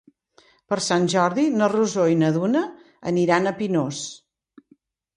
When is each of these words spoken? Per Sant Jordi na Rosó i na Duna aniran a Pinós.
Per 0.71 0.79
Sant 0.85 1.05
Jordi 1.15 1.43
na 1.59 1.69
Rosó 1.75 2.07
i 2.15 2.19
na 2.23 2.33
Duna 2.41 2.65
aniran 3.15 3.47
a 3.47 3.57
Pinós. 3.63 4.05